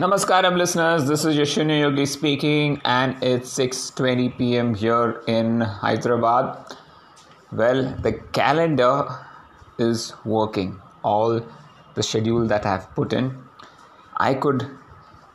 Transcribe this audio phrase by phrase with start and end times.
[0.00, 4.68] Namaskaram listeners, this is Yashwini Yogi speaking and it's 6:20 p.m.
[4.82, 6.74] here in Hyderabad.
[7.52, 8.94] Well, the calendar
[9.78, 10.70] is working.
[11.02, 11.42] All
[11.96, 13.28] the schedule that I have put in,
[14.16, 14.64] I could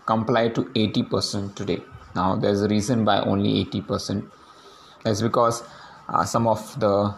[0.08, 1.80] comply to 80% today.
[2.16, 4.26] Now there's a reason why only 80%.
[5.04, 5.62] That's because
[6.10, 7.14] uh, some of the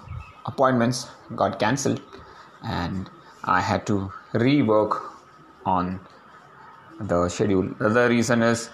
[0.46, 1.08] appointments
[1.38, 2.02] got cancelled
[2.82, 3.10] and
[3.46, 5.02] I had to rework
[5.66, 6.02] on
[7.00, 7.70] the schedule.
[7.80, 8.70] The other reason is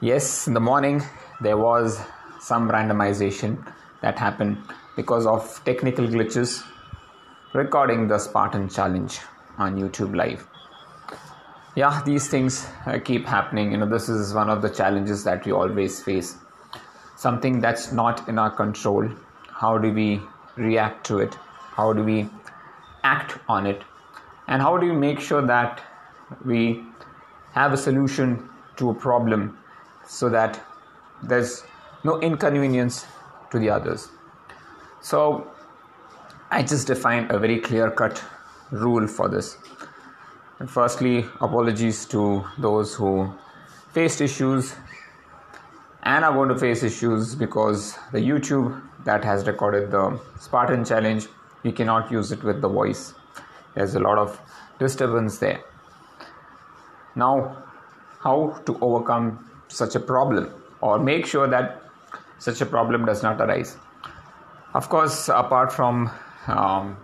[0.00, 1.02] yes, in the morning
[1.40, 2.00] there was
[2.40, 3.64] some randomization
[4.00, 4.58] that happened
[4.96, 6.64] because of technical glitches
[7.52, 9.20] recording the Spartan challenge
[9.58, 10.46] on YouTube Live.
[11.74, 13.72] Yeah, these things uh, keep happening.
[13.72, 16.36] You know, this is one of the challenges that we always face.
[17.16, 19.08] Something that's not in our control.
[19.48, 20.20] How do we
[20.56, 21.34] react to it?
[21.34, 22.28] How do we
[23.04, 23.82] act on it?
[24.48, 25.80] And how do we make sure that
[26.44, 26.82] we
[27.58, 29.58] have a solution to a problem
[30.06, 30.60] so that
[31.22, 31.64] there's
[32.04, 33.06] no inconvenience
[33.50, 34.08] to the others.
[35.00, 35.50] So
[36.50, 38.22] I just defined a very clear cut
[38.70, 39.56] rule for this.
[40.58, 43.32] And firstly, apologies to those who
[43.92, 44.74] faced issues
[46.02, 51.26] and are going to face issues because the YouTube that has recorded the Spartan challenge,
[51.62, 53.14] you cannot use it with the voice.
[53.74, 54.40] There's a lot of
[54.78, 55.60] disturbance there.
[57.18, 57.64] Now,
[58.20, 61.82] how to overcome such a problem or make sure that
[62.38, 63.76] such a problem does not arise?
[64.72, 66.10] Of course, apart from
[66.46, 66.96] um,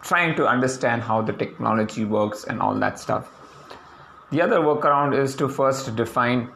[0.00, 3.30] trying to understand how the technology works and all that stuff,
[4.30, 6.50] the other workaround is to first define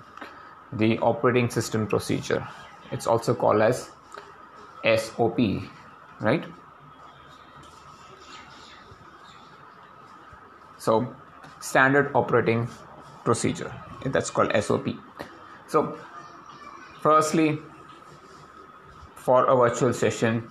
[0.73, 2.47] the operating system procedure.
[2.91, 3.91] It's also called as
[4.97, 5.39] SOP,
[6.21, 6.45] right?
[10.79, 11.15] So,
[11.61, 12.69] standard operating
[13.25, 13.73] procedure
[14.07, 14.89] that's called SOP.
[15.69, 15.99] So,
[17.01, 17.59] firstly,
[19.15, 20.51] for a virtual session,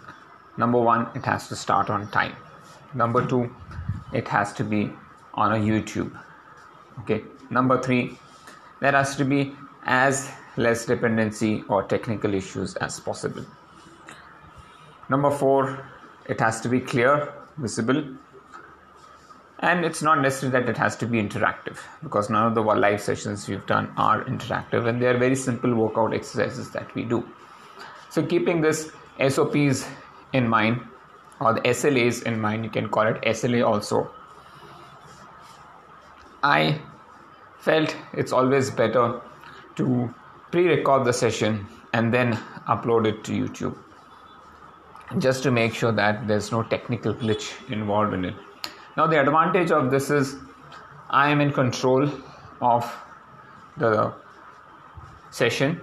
[0.58, 2.36] number one, it has to start on time.
[2.94, 3.54] Number two,
[4.14, 4.92] it has to be
[5.34, 6.18] on a YouTube.
[7.00, 7.24] Okay.
[7.50, 8.18] Number three,
[8.80, 9.54] there has to be
[9.86, 13.46] as less dependency or technical issues as possible.
[15.10, 15.86] Number four,
[16.28, 18.04] it has to be clear, visible,
[19.62, 23.02] and it's not necessary that it has to be interactive because none of the live
[23.02, 27.28] sessions we've done are interactive and they are very simple workout exercises that we do.
[28.10, 28.92] So keeping this
[29.30, 29.86] sops
[30.32, 30.82] in mind
[31.42, 34.10] or the slas in mind you can call it sla also.
[36.42, 36.80] I
[37.60, 39.20] felt it's always better
[39.76, 40.14] to
[40.52, 42.34] pre-record the session and then
[42.68, 43.78] upload it to youtube
[45.18, 48.36] just to make sure that there's no technical glitch involved in it
[48.98, 50.36] now, the advantage of this is
[51.10, 52.10] I am in control
[52.62, 52.92] of
[53.78, 54.14] the
[55.32, 55.80] session.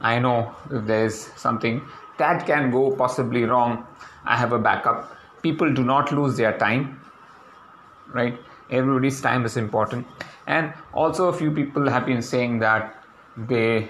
[0.00, 1.82] I know if there is something
[2.18, 3.86] that can go possibly wrong,
[4.24, 5.16] I have a backup.
[5.42, 7.00] People do not lose their time,
[8.12, 8.38] right?
[8.70, 10.06] Everybody's time is important.
[10.46, 13.02] And also, a few people have been saying that
[13.36, 13.88] they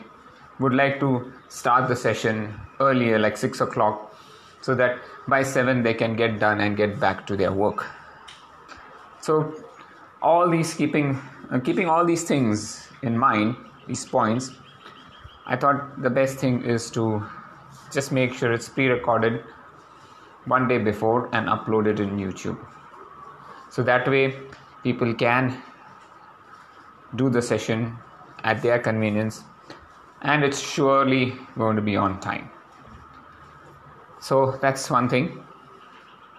[0.59, 4.06] would like to start the session earlier, like 6 o'clock,
[4.61, 7.87] so that by 7 they can get done and get back to their work.
[9.21, 9.55] So
[10.22, 13.55] all these keeping uh, keeping all these things in mind
[13.87, 14.53] these points
[15.47, 17.05] i thought the best thing is to
[17.93, 19.45] just make sure it's pre-recorded
[20.47, 22.59] one day before and upload it in youtube.
[23.71, 24.34] So that way
[24.83, 25.61] people can
[27.16, 27.97] do the session
[28.45, 29.43] at their convenience
[30.22, 32.50] and it's surely going to be on time
[34.21, 35.43] so that's one thing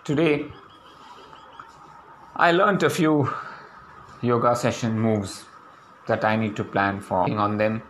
[0.03, 0.51] today
[2.39, 3.33] I learned a few
[4.21, 5.45] yoga session moves
[6.05, 7.81] that I need to plan for on them.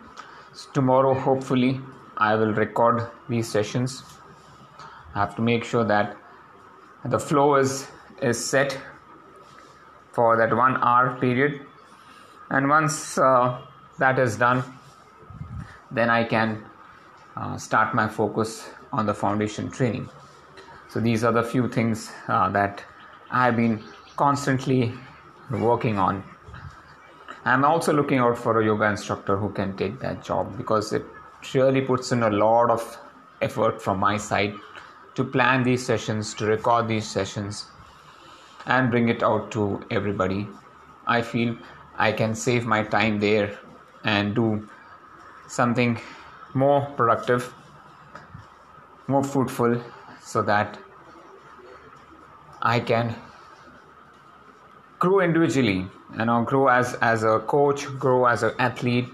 [0.72, 1.82] Tomorrow, hopefully,
[2.16, 4.02] I will record these sessions.
[5.14, 6.16] I have to make sure that
[7.04, 7.88] the flow is
[8.22, 8.78] is set
[10.12, 11.60] for that one hour period,
[12.48, 13.60] and once uh,
[13.98, 14.64] that is done,
[15.90, 16.64] then I can
[17.36, 20.08] uh, start my focus on the foundation training.
[20.88, 22.82] So these are the few things uh, that
[23.30, 23.82] I have been
[24.16, 24.94] constantly
[25.50, 26.24] working on.
[27.44, 31.04] I'm also looking out for a yoga instructor who can take that job because it
[31.54, 32.98] really puts in a lot of
[33.40, 34.54] effort from my side
[35.14, 37.66] to plan these sessions, to record these sessions,
[38.66, 40.46] and bring it out to everybody.
[41.06, 41.56] I feel
[41.96, 43.58] I can save my time there
[44.04, 44.68] and do
[45.48, 45.98] something
[46.54, 47.52] more productive,
[49.08, 49.82] more fruitful,
[50.20, 50.78] so that
[52.62, 53.14] I can
[54.98, 55.86] grow individually
[56.18, 59.08] you know grow as as a coach grow as an athlete.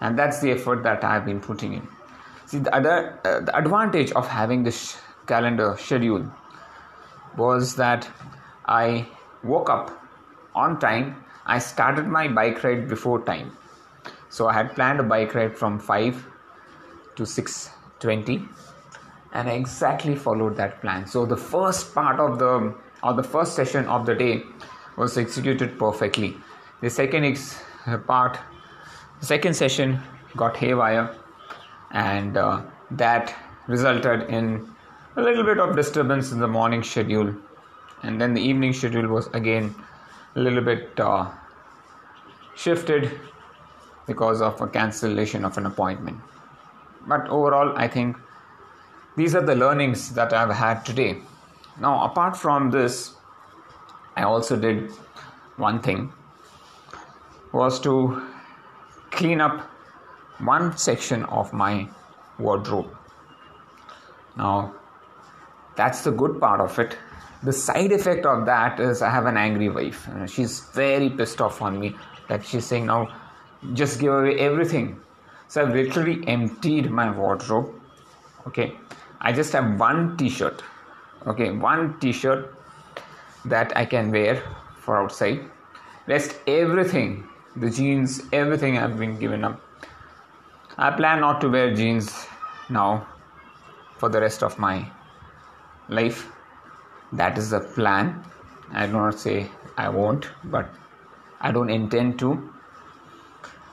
[0.00, 1.88] And that's the effort that i've been putting in.
[2.46, 4.96] See the other uh, the advantage of having this
[5.26, 6.30] calendar schedule
[7.36, 8.08] was that
[8.66, 9.06] i
[9.42, 9.90] woke up
[10.54, 11.24] on time.
[11.46, 13.56] I started my bike ride before time.
[14.28, 16.26] So i had planned a bike ride from 5
[17.16, 18.48] to 6:20
[19.34, 23.54] and i exactly followed that plan so the first part of the or the first
[23.54, 24.42] session of the day
[24.96, 26.36] was executed perfectly.
[26.80, 27.62] The second ex-
[28.06, 28.38] part,
[29.20, 30.00] the second session
[30.36, 31.14] got haywire,
[31.90, 33.34] and uh, that
[33.66, 34.66] resulted in
[35.16, 37.34] a little bit of disturbance in the morning schedule,
[38.02, 39.74] and then the evening schedule was again
[40.34, 41.30] a little bit uh,
[42.56, 43.10] shifted
[44.06, 46.18] because of a cancellation of an appointment.
[47.06, 48.16] But overall, I think
[49.16, 51.18] these are the learnings that I've had today.
[51.80, 53.14] Now, apart from this,
[54.16, 54.90] I also did
[55.56, 56.12] one thing
[57.52, 58.22] was to
[59.12, 59.60] clean up
[60.38, 61.88] one section of my
[62.38, 62.90] wardrobe.
[64.36, 64.74] Now,
[65.76, 66.98] that's the good part of it.
[67.44, 70.08] The side effect of that is I have an angry wife.
[70.26, 71.94] She's very pissed off on me
[72.28, 73.14] that she's saying now
[73.74, 75.00] just give away everything.
[75.48, 77.72] So I've literally emptied my wardrobe.
[78.46, 78.72] Okay.
[79.24, 80.62] I just have one t-shirt.
[81.26, 82.54] Okay, one t-shirt
[83.46, 84.42] that I can wear
[84.78, 85.40] for outside.
[86.06, 87.26] Rest everything,
[87.56, 89.62] the jeans, everything I've been given up.
[90.76, 92.26] I plan not to wear jeans
[92.68, 93.06] now
[93.96, 94.86] for the rest of my
[95.88, 96.26] life.
[97.12, 98.22] That is the plan.
[98.72, 99.48] I do not say
[99.78, 100.68] I won't, but
[101.40, 102.50] I don't intend to.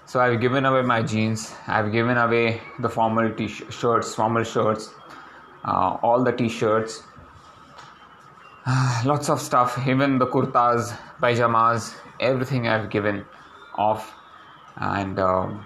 [0.06, 1.54] So I've given away my jeans.
[1.68, 4.94] I've given away the formal t-shirts, formal shirts,
[5.64, 7.04] uh, all the t-shirts,
[9.06, 9.80] lots of stuff.
[9.88, 13.26] Even the kurtas pajamas everything i've given
[13.76, 14.14] off.
[14.78, 15.66] And um,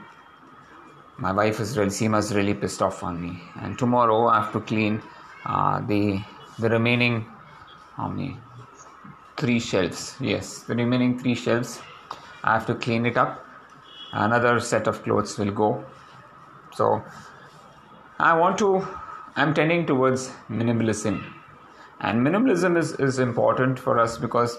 [1.17, 3.41] my wife is really Seema's really pissed off on me.
[3.61, 5.01] And tomorrow i have to clean
[5.45, 6.21] uh, the
[6.59, 7.25] the remaining
[7.95, 8.37] how many?
[9.37, 10.15] Three shelves.
[10.19, 11.81] Yes the remaining three shelves.
[12.43, 13.45] I have to clean it up.
[14.13, 15.83] Another set of clothes will go.
[16.73, 17.03] So
[18.17, 18.87] i want to
[19.35, 21.23] i'm tending towards minimalism.
[22.01, 24.57] And minimalism is, is important for us because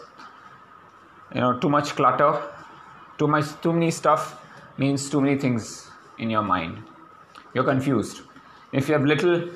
[1.34, 2.42] you know too much clutter
[3.18, 4.40] too much too many stuff
[4.78, 6.82] means too many things in your mind.
[7.54, 8.20] You're confused.
[8.72, 9.48] If you have little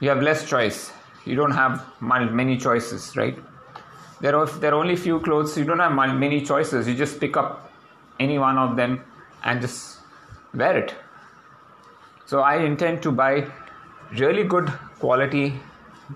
[0.00, 0.92] you have less choice.
[1.24, 3.38] You don't have many choices right?
[4.20, 5.56] There are there are only few clothes.
[5.56, 6.86] You don't have many choices.
[6.86, 7.72] You just pick up
[8.20, 9.02] any one of them
[9.42, 9.98] and just
[10.52, 10.94] wear it.
[12.26, 13.46] So i intend to buy
[14.18, 14.68] really good
[14.98, 15.54] quality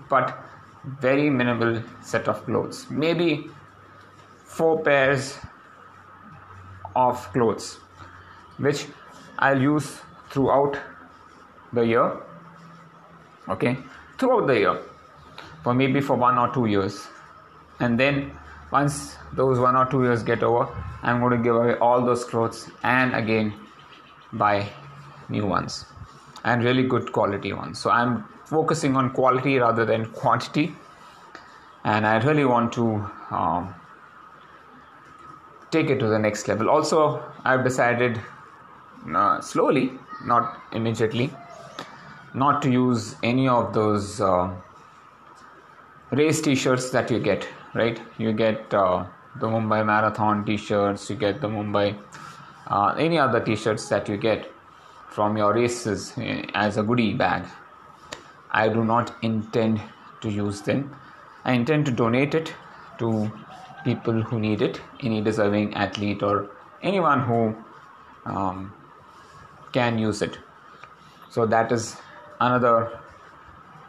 [0.09, 0.37] but
[1.01, 2.89] very minimal set of clothes.
[2.89, 3.49] Maybe
[4.45, 5.37] four pairs
[6.95, 7.79] of clothes
[8.57, 8.87] which
[9.37, 9.99] I'll use
[10.29, 10.77] throughout
[11.73, 12.17] the year
[13.47, 13.77] okay?
[14.17, 14.79] Throughout the year
[15.63, 17.07] for maybe for one or two years.
[17.79, 18.31] And then
[18.71, 20.67] once those one or two years get over
[21.03, 23.53] i'm going to give away all those clothes and again
[24.33, 24.67] buy
[25.29, 25.85] new ones
[26.43, 27.79] and really good quality ones.
[27.79, 30.73] So i'm focusing on quality rather than quantity.
[31.83, 32.85] And i really want to
[33.31, 33.73] um,
[35.71, 36.69] take it to the next level.
[36.69, 38.19] Also i've decided
[39.15, 39.91] uh, slowly
[40.25, 41.31] not immediately
[42.33, 44.51] not to use any of those uh,
[46.11, 48.01] race t-shirts that you get right?
[48.17, 51.97] You get uh, the mumbai marathon t-shirts you get the mumbai
[52.67, 54.51] uh, any other t-shirts that you get
[55.09, 57.43] from your races eh, as a goodie bag
[58.51, 59.81] I do not intend
[60.21, 60.95] to use them.
[61.45, 62.53] I intend to donate it
[62.97, 63.31] to
[63.83, 66.49] people who need it, any deserving athlete or
[66.81, 67.55] anyone who
[68.25, 68.73] um,
[69.71, 70.37] can use it.
[71.29, 71.95] So that is
[72.41, 72.99] another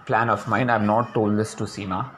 [0.06, 0.68] plan of mine.
[0.70, 2.10] I've not told this to Seema.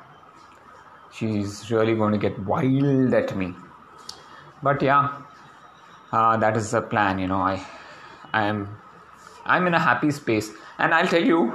[1.12, 3.54] She's really going to get wild at me.
[4.62, 5.12] But yeah,
[6.10, 7.18] uh, that is the plan.
[7.18, 7.64] You know, I,
[8.32, 8.76] I am,
[9.44, 11.52] I'm in a happy space, and I'll tell you.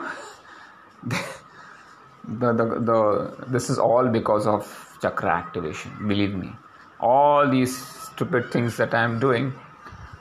[2.28, 6.52] the, the, the this is all because of chakra activation believe me
[7.00, 9.54] all these stupid things that i am doing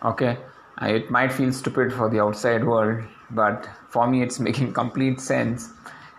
[0.05, 0.39] okay
[0.83, 5.71] it might feel stupid for the outside world but for me it's making complete sense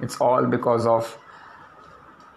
[0.01, 1.18] it's all because of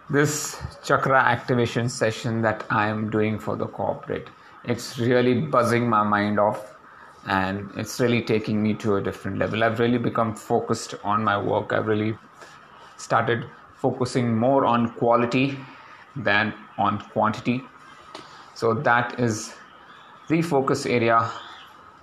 [0.09, 4.29] this chakra activation session that i am doing for the corporate
[4.63, 6.75] it's really buzzing my mind off
[7.25, 9.63] and it's really taking me to a different level.
[9.63, 11.71] I've really become focused on my work.
[11.71, 12.17] I've really
[12.97, 15.57] started focusing more on quality
[16.15, 17.63] than on quantity.
[18.55, 19.53] So that is
[20.27, 21.31] the focus area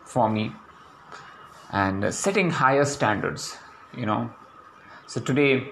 [0.04, 0.52] for me
[1.70, 3.56] and setting higher standards,
[3.96, 4.30] you know.
[5.06, 5.70] So today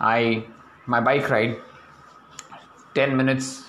[0.00, 0.44] I
[0.86, 1.58] my bike ride
[2.94, 3.64] 10 minutes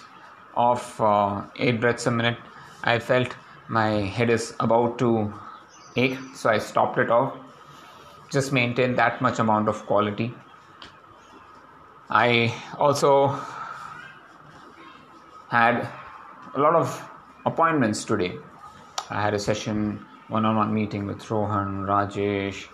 [0.56, 2.38] of uh, 8 breaths a minute
[2.84, 3.36] I felt
[3.70, 5.34] my head is about to
[5.96, 7.38] ache so I stopped it off
[8.30, 10.34] just maintain that much amount of quality
[12.10, 13.40] I also
[15.50, 15.88] had
[16.56, 17.08] a lot of
[17.46, 18.36] appointments today.
[19.12, 22.68] I had a session, one on one meeting with Rohan, Rajesh,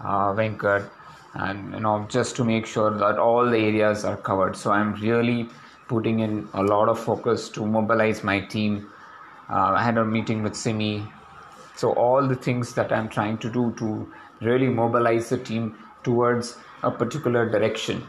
[0.00, 0.90] uh, Venkat,
[1.32, 4.56] and you know, just to make sure that all the areas are covered.
[4.56, 5.48] So I'm really
[5.88, 8.90] putting in a lot of focus to mobilize my team.
[9.48, 11.04] Uh, I had a meeting with Simi.
[11.76, 16.56] So, all the things that I'm trying to do to really mobilize the team towards
[16.82, 18.06] a particular direction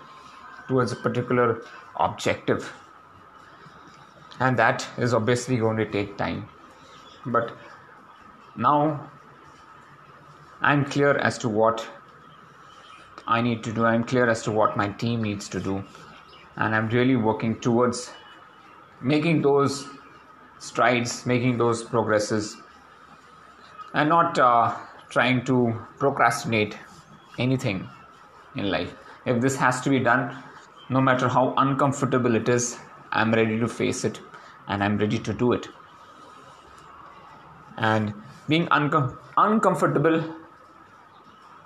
[0.67, 1.61] towards a particular
[1.95, 2.73] objective.
[4.39, 6.47] And that is obviously going to take time.
[7.25, 7.57] But
[8.55, 9.11] now
[10.61, 11.87] i'm clear as to what
[13.27, 13.85] i need to do.
[13.85, 15.83] I'm clear as to what my team needs to do.
[16.55, 18.09] And i'm really working towards
[18.99, 19.85] making those
[20.59, 22.57] strides making those progresses
[23.93, 24.75] and not uh,
[25.09, 26.77] trying to procrastinate
[27.37, 27.87] anything
[28.55, 28.95] in life
[29.25, 30.35] if this has to be done
[30.89, 32.77] no matter how uncomfortable it is,
[33.11, 34.19] I'm ready to face it
[34.67, 35.67] and I'm ready to do it.
[37.77, 38.13] And
[38.47, 40.23] being uncom- uncomfortable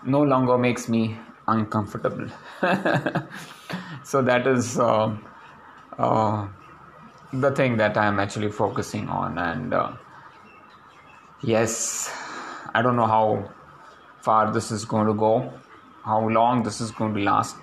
[0.03, 1.17] no longer makes me
[1.47, 2.27] uncomfortable.
[4.03, 5.15] so that is uh,
[5.97, 6.47] uh,
[7.33, 9.37] the thing that I'm actually focusing on.
[9.37, 9.93] And uh,
[11.41, 12.11] yes,
[12.73, 13.49] I don't know how
[14.21, 15.51] far this is going to go,
[16.03, 17.55] how long this is going to last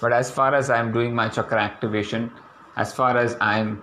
[0.00, 2.30] but as far as i'm doing my chakra activation
[2.76, 3.82] as far as i'm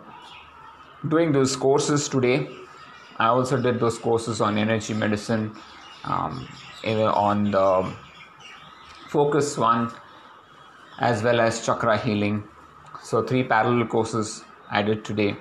[1.10, 2.48] doing those courses today
[3.17, 5.51] i also did those courses on energy medicine
[6.05, 6.48] um,
[6.86, 7.94] on the
[9.10, 9.91] focus one
[11.00, 12.44] as well as chakra healing
[13.03, 14.44] so three parallel courses
[14.82, 15.36] did today.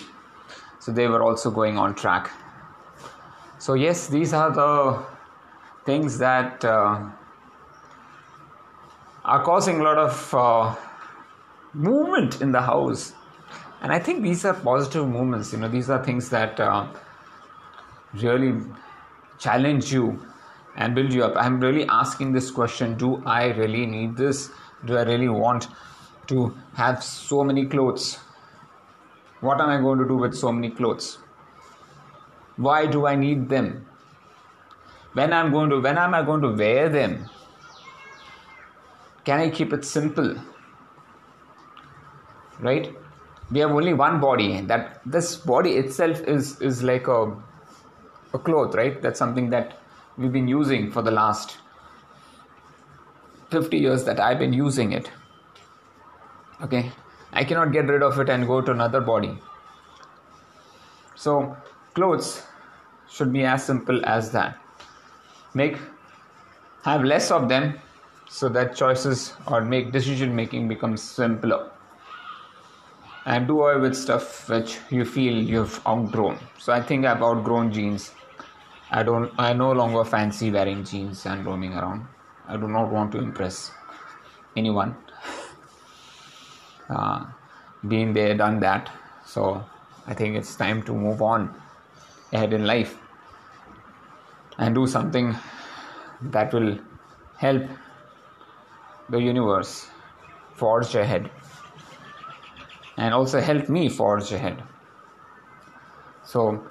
[0.78, 2.30] So they were also going on track.
[3.58, 5.02] So yes these are the
[5.84, 7.10] things that uh,
[9.24, 10.74] are causing a lot of uh,
[11.72, 13.12] movement in the house.
[13.80, 15.52] And i think these are positive movements.
[15.52, 16.86] You know these are things that uh,
[18.14, 18.60] really
[19.38, 20.24] challenge you
[20.76, 21.34] and build you up.
[21.36, 24.50] I'm really asking this question do i really need this?
[24.84, 25.68] Do i really want
[26.28, 28.18] to have so many clothes
[29.46, 31.08] what am i going to do with so many clothes
[32.68, 33.70] why do i need them
[35.20, 37.16] when i'm going to when am i going to wear them
[39.24, 40.36] can I keep it simple?
[42.60, 42.94] Right?
[43.50, 44.60] We have only one body.
[44.60, 47.36] That this body itself is is like a
[48.34, 49.00] a cloth, right?
[49.00, 49.78] That's something that
[50.18, 51.56] we've been using for the last
[53.50, 55.10] 50 years that I've been using it.
[56.62, 56.90] Okay,
[57.34, 59.36] I cannot get rid of it and go to another body.
[61.16, 61.56] So,
[61.94, 62.42] clothes
[63.10, 64.58] should be as simple as that.
[65.52, 65.78] Make
[66.84, 67.80] have less of them
[68.28, 71.70] so that choices or make decision making becomes simpler.
[73.26, 76.38] And do away with stuff which you feel you've outgrown.
[76.58, 78.12] So i think i've outgrown jeans.
[78.90, 82.06] I don't i no longer fancy wearing jeans and roaming around.
[82.46, 83.70] I do not want to impress
[84.56, 84.94] anyone
[86.88, 87.24] uh,
[87.88, 88.90] been there done that
[89.24, 89.64] so
[90.06, 91.54] i think it's time to move on
[92.32, 92.98] ahead in life
[94.58, 95.34] and do something
[96.22, 96.78] that will
[97.36, 97.62] help
[99.10, 99.88] the universe
[100.54, 101.30] forge ahead
[102.96, 104.62] and also help me forge ahead.
[106.24, 106.64] So,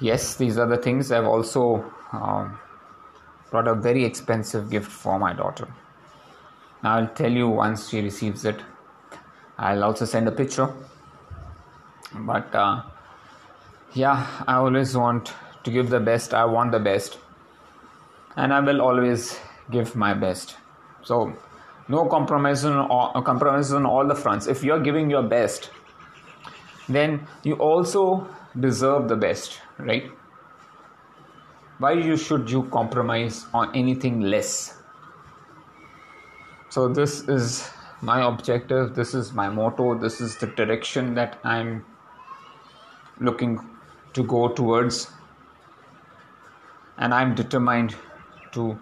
[0.00, 2.58] yes, these are the things I've also um,
[3.50, 5.68] brought a very expensive gift for my daughter.
[6.82, 8.60] Now, I'll tell you once she receives it.
[9.58, 10.72] I'll also send a picture.
[12.14, 12.82] But uh,
[13.92, 15.32] yeah, I always want
[15.64, 16.32] to give the best.
[16.32, 17.18] I want the best.
[18.36, 19.38] And I will always
[19.70, 20.56] give my best.
[21.02, 21.36] So
[21.88, 24.46] no compromise on all, uh, compromise on all the fronts.
[24.46, 25.70] If you're giving your best,
[26.88, 30.10] then you also deserve the best, right?
[31.78, 34.76] Why you should you compromise on anything less?
[36.70, 38.94] So this is my objective.
[38.94, 39.98] This is my motto.
[39.98, 41.84] This is the direction that I'm
[43.20, 43.58] looking
[44.14, 45.10] to go towards,
[46.96, 47.96] and I'm determined
[48.52, 48.78] to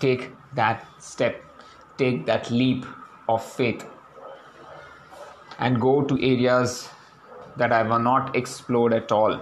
[0.00, 1.42] take that step,
[1.96, 2.86] take that leap
[3.28, 3.84] of faith,
[5.58, 6.88] and go to areas
[7.56, 9.40] that I have not explored at all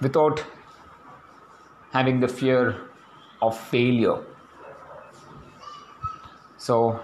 [0.00, 0.44] without
[1.92, 2.82] having the fear
[3.40, 4.22] of failure.
[6.58, 7.00] So,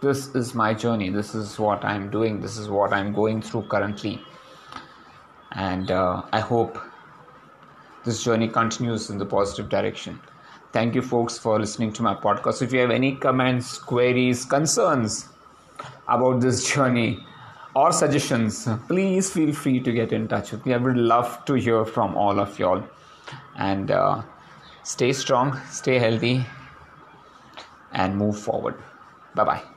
[0.00, 1.10] this is my journey.
[1.10, 2.40] This is what I'm doing.
[2.40, 4.20] This is what I'm going through currently.
[5.52, 6.78] And uh, I hope
[8.04, 10.20] this journey continues in the positive direction.
[10.72, 12.62] Thank you, folks, for listening to my podcast.
[12.62, 15.28] If you have any comments, queries, concerns
[16.08, 17.26] about this journey,
[17.74, 20.74] or suggestions, please feel free to get in touch with me.
[20.74, 22.82] I would love to hear from all of y'all.
[23.56, 24.22] And uh,
[24.82, 26.46] stay strong, stay healthy,
[27.92, 28.76] and move forward.
[29.34, 29.69] Bye bye.